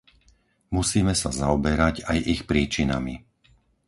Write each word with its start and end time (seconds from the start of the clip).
Musíme 0.77 1.13
sa 1.21 1.29
zaoberať 1.39 1.95
aj 2.11 2.17
ich 2.33 2.41
príčinami. 2.49 3.15